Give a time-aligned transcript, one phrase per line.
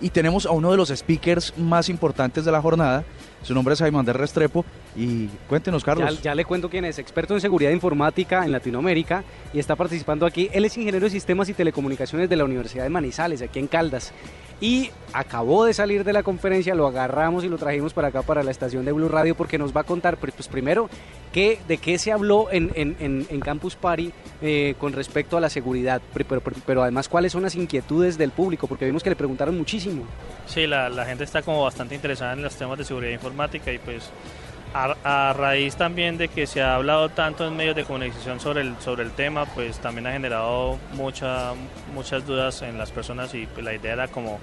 [0.00, 3.04] y tenemos a uno de los speakers más importantes de la jornada.
[3.42, 4.64] Su nombre es Jaime Andrés Restrepo
[4.96, 6.16] y cuéntenos, Carlos.
[6.16, 10.26] Ya, ya, le cuento quién es, experto en seguridad informática en Latinoamérica y está participando
[10.26, 10.50] aquí.
[10.52, 14.12] Él es ingeniero de sistemas y telecomunicaciones de la Universidad de Manizales, aquí en Caldas.
[14.60, 18.42] Y acabó de salir de la conferencia, lo agarramos y lo trajimos para acá, para
[18.42, 20.90] la estación de Blue Radio, porque nos va a contar, pues primero,
[21.32, 24.12] qué, de qué se habló en, en, en Campus Party
[24.42, 28.66] eh, con respecto a la seguridad, pero, pero, además cuáles son las inquietudes del público,
[28.66, 30.04] porque vimos que le preguntaron muchísimo.
[30.46, 33.78] Sí, la, la gente está como bastante interesada en los temas de seguridad informática y
[33.78, 34.10] pues
[34.74, 38.76] a, raíz también de que se ha hablado tanto en medios de comunicación sobre el,
[38.80, 41.52] sobre el tema, pues también ha generado mucha,
[41.94, 44.38] muchas dudas en las personas y pues la idea era como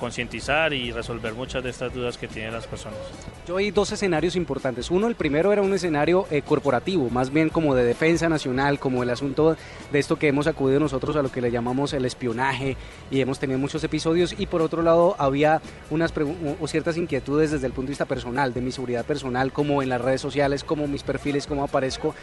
[0.00, 2.98] concientizar y resolver muchas de estas dudas que tienen las personas.
[3.46, 4.90] Yo vi dos escenarios importantes.
[4.90, 9.02] Uno, el primero era un escenario eh, corporativo, más bien como de defensa nacional, como
[9.02, 9.56] el asunto
[9.92, 12.76] de esto que hemos acudido nosotros a lo que le llamamos el espionaje
[13.10, 14.34] y hemos tenido muchos episodios.
[14.38, 16.12] Y por otro lado, había unas
[16.60, 19.90] o ciertas inquietudes desde el punto de vista personal, de mi seguridad personal, como en
[19.90, 22.14] las redes sociales, como mis perfiles, cómo aparezco.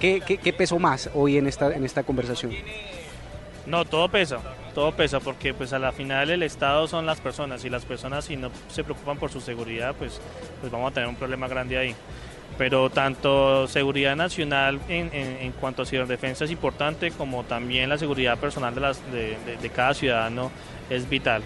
[0.00, 2.52] ¿Qué, qué, qué pesó más hoy en esta, en esta conversación?
[3.66, 4.38] No, todo pesa,
[4.78, 8.26] todo pesa porque pues a la final el Estado son las personas y las personas
[8.26, 10.20] si no se preocupan por su seguridad pues,
[10.60, 11.96] pues vamos a tener un problema grande ahí.
[12.56, 18.38] Pero tanto seguridad nacional en, en, cuanto a ciberdefensa es importante como también la seguridad
[18.38, 20.52] personal de, las, de, de, cada ciudadano
[20.88, 21.42] es vital.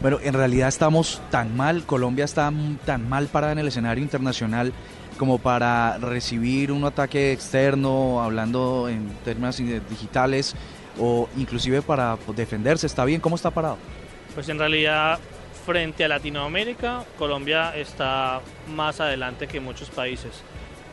[0.00, 2.50] Bueno, en realidad estamos tan mal, Colombia está
[2.86, 4.72] tan mal parada en el escenario internacional
[5.18, 9.58] como para recibir un ataque externo, hablando en términos
[9.90, 10.56] digitales,
[11.00, 12.86] o inclusive para defenderse?
[12.86, 13.20] ¿Está bien?
[13.20, 13.78] ¿Cómo está parado?
[14.34, 15.18] Pues en realidad
[15.66, 20.42] frente a Latinoamérica, Colombia está más adelante que muchos países.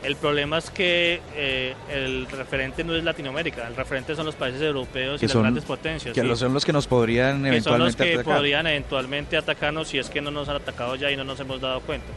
[0.04, 4.62] El problema es que eh, el referente no es Latinoamérica, el referente son los países
[4.62, 6.14] europeos y las grandes potencias.
[6.14, 10.10] Que son los que nos podrían eventualmente son los que podrían eventualmente atacarnos si es
[10.10, 12.08] que no nos han atacado ya y no nos hemos dado cuenta.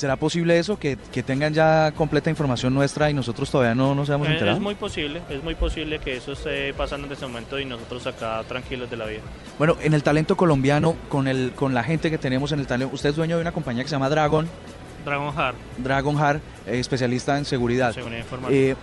[0.00, 4.28] ¿Será posible eso, que, tengan ya completa información nuestra y nosotros todavía no nos hayamos
[4.28, 4.56] enterado?
[4.56, 8.06] Es muy posible, es muy posible que eso esté pasando en este momento y nosotros
[8.06, 9.20] acá tranquilos de la vida.
[9.58, 12.94] Bueno, en el talento colombiano, con, el, con la gente que tenemos en el talento,
[12.94, 14.48] usted es dueño de una compañía que se llama Dragon.
[15.04, 15.56] Dragon Heart.
[15.76, 17.92] Dragon Heart, eh, especialista en seguridad.
[17.92, 18.58] seguridad informática.
[18.58, 18.76] Eh,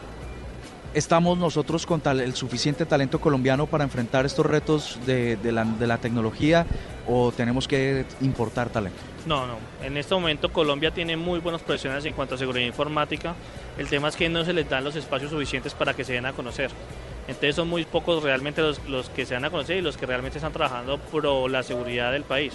[0.94, 5.64] ¿Estamos nosotros con tal, el suficiente talento colombiano para enfrentar estos retos de, de, la,
[5.64, 6.66] de la tecnología
[7.08, 8.98] o tenemos que importar talento?
[9.26, 9.58] No, no.
[9.84, 13.36] En este momento Colombia tiene muy buenos profesionales en cuanto a seguridad informática.
[13.78, 16.26] El tema es que no se les dan los espacios suficientes para que se den
[16.26, 16.72] a conocer.
[17.28, 20.06] Entonces son muy pocos realmente los, los que se dan a conocer y los que
[20.06, 22.54] realmente están trabajando por la seguridad del país.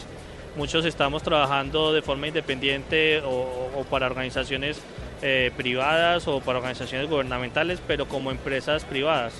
[0.56, 4.81] Muchos estamos trabajando de forma independiente o, para organizaciones
[5.22, 9.33] eh, privadas o para organizaciones gubernamentales, pero como empresas privadas.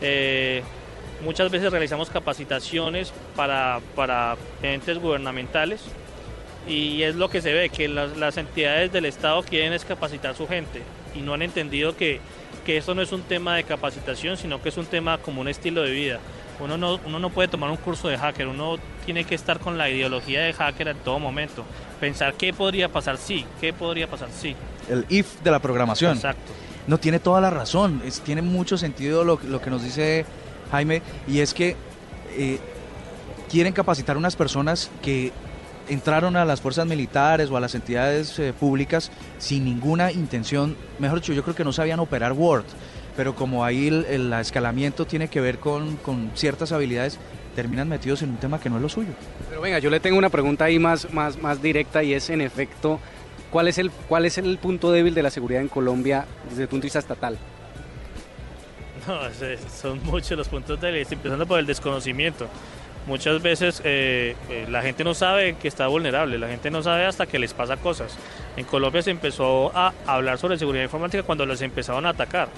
[0.00, 0.62] Eh,
[1.22, 5.82] muchas veces realizamos capacitaciones para, para entes gubernamentales
[6.68, 10.46] y es lo que se ve, que las, entidades del Estado quieren capacitar a su
[10.48, 10.82] gente
[11.14, 12.20] y no han entendido que,
[12.64, 15.48] que esto no es un tema de capacitación, sino que es un tema como un
[15.48, 16.20] estilo de vida.
[16.58, 19.76] Uno no, uno no puede tomar un curso de hacker, uno tiene que estar con
[19.76, 21.64] la ideología de hacker en todo momento.
[22.00, 24.56] Pensar qué podría pasar sí, qué podría pasar sí.
[24.88, 26.16] El if de la programación.
[26.16, 26.52] Exacto.
[26.86, 30.24] No tiene toda la razón, es, tiene mucho sentido lo, lo, que nos dice
[30.70, 31.74] Jaime, y es que
[32.36, 32.60] eh,
[33.50, 35.32] quieren capacitar unas personas que
[35.88, 41.20] entraron a las fuerzas militares o a las entidades eh, públicas sin ninguna intención, mejor
[41.20, 42.64] dicho, yo creo que no sabían operar Word,
[43.16, 45.98] pero como ahí el, escalamiento tiene que ver con,
[46.34, 47.18] ciertas habilidades,
[47.54, 49.12] terminan metidos en un tema que no es lo suyo.
[49.48, 52.42] Pero venga, yo le tengo una pregunta ahí más, más, más directa y es en
[52.42, 53.00] efecto,
[53.50, 56.68] ¿cuál es, el, ¿cuál es el punto débil de la seguridad en Colombia desde el
[56.68, 57.38] punto de vista estatal?
[59.06, 59.20] No,
[59.70, 62.48] son muchos los puntos débiles, empezando por el desconocimiento
[63.06, 67.06] muchas veces eh, eh, la gente no sabe que está vulnerable, la gente no sabe
[67.06, 68.16] hasta que les pasa cosas.
[68.56, 72.48] En Colombia se empezó a hablar sobre seguridad informática cuando les empezaron a atacar.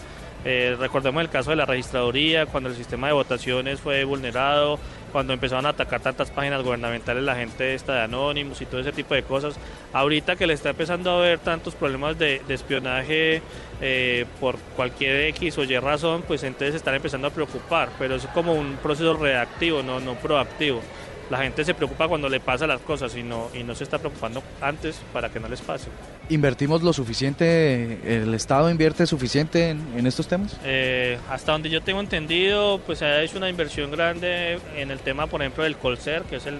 [0.50, 4.78] Eh, recordemos el caso de la registraduría, cuando el sistema de votaciones fue vulnerado,
[5.12, 8.92] cuando empezaron a atacar tantas páginas gubernamentales, la gente está de Anonymous y todo ese
[8.92, 9.56] tipo de cosas.
[9.92, 13.42] Ahorita que le está empezando a haber tantos problemas de, espionaje
[13.82, 18.24] eh, por cualquier X o Y razón, pues entonces están empezando a preocupar, pero es
[18.28, 20.80] como un proceso reactivo, no, no proactivo
[21.30, 23.98] la gente se preocupa cuando le pasa las cosas y no, y no se está
[23.98, 25.88] preocupando antes para que no les pase.
[26.30, 30.56] ¿Invertimos lo suficiente, el Estado invierte suficiente en, estos temas?
[30.64, 35.00] Eh, hasta donde yo tengo entendido, pues se ha hecho una inversión grande en el
[35.00, 36.58] tema, por ejemplo, del Colcer, que es el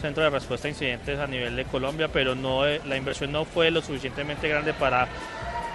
[0.00, 3.44] centro de respuesta a incidentes a nivel de Colombia, pero no eh, la inversión no
[3.44, 5.08] fue lo suficientemente grande para,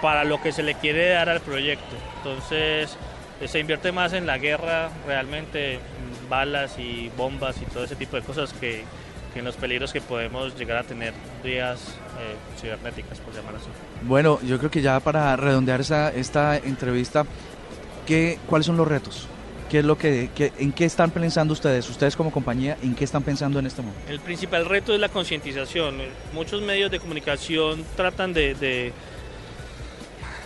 [0.02, 1.94] para lo que se le quiere dar al proyecto.
[2.18, 2.96] Entonces,
[3.40, 5.78] eh, se invierte más en la guerra realmente
[6.28, 8.84] balas y bombas y todo ese tipo de cosas que,
[9.32, 11.12] que en los peligros que podemos llegar a tener
[11.44, 11.80] vías
[12.20, 13.66] eh, cibernéticas, por llamar así.
[14.02, 17.24] Bueno, yo creo que ya para redondear esa, esta entrevista,
[18.06, 19.26] ¿qué, ¿cuáles son los retos?
[19.70, 21.88] ¿Qué es lo que, qué- ¿En qué están pensando ustedes?
[21.90, 24.00] Ustedes como compañía, ¿en qué están pensando en este momento?
[24.08, 25.96] El principal reto es la concientización.
[26.32, 28.92] Muchos medios de comunicación tratan de, de-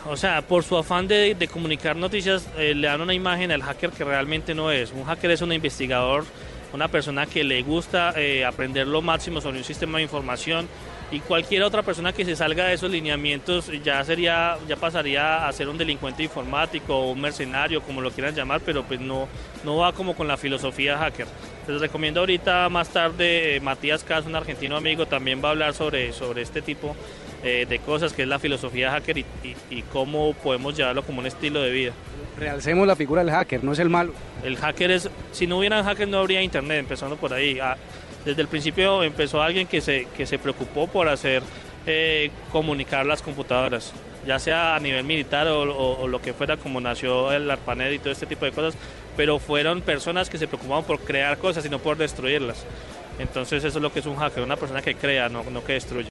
[0.07, 3.63] o sea, por su afán de, de comunicar noticias, eh, le dan una imagen al
[3.63, 4.93] hacker que realmente no es.
[4.93, 6.25] Un hacker es un investigador,
[6.73, 10.69] una persona que le gusta eh, aprender lo máximo sobre un sistema de información
[11.13, 15.53] y cualquier otra persona que se salga de esos lineamientos ya sería, ya pasaría a
[15.53, 19.29] ser un delincuente informático o un mercenario, como lo quieran llamar, pero pues no,
[19.65, 21.27] no va como con la filosofía hacker.
[21.67, 25.75] Les recomiendo ahorita más tarde eh, Matías Cas, un argentino amigo, también va a hablar
[25.75, 26.95] sobre, sobre este tipo
[27.43, 31.21] eh, de cosas, que es la filosofía hacker y, y- y cómo podemos llevarlo como
[31.21, 31.93] un estilo de vida.
[32.39, 34.13] Realcemos la figura del hacker, no es el malo.
[34.45, 37.59] El hacker es, si no hubieran hackers no habría internet, empezando por ahí.
[37.61, 37.77] Ah,
[38.25, 41.43] desde el principio empezó alguien que se, que se preocupó por hacer
[41.87, 43.93] eh, comunicar las computadoras,
[44.27, 47.95] ya sea a nivel militar o, o- o lo que fuera, como nació el ARPANET
[47.95, 48.75] y todo este tipo de cosas,
[49.17, 52.65] pero fueron personas que se preocupaban por crear cosas y no por destruirlas.
[53.19, 55.75] Entonces eso es lo que es un hacker, una persona que crea, no, no que
[55.75, 56.09] destruye.